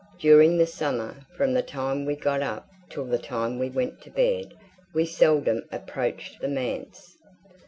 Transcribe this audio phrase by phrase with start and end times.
[0.17, 4.09] During the summer, from the time we got up till the time we went to
[4.09, 4.51] bed,
[4.95, 7.17] we seldom approached the manse.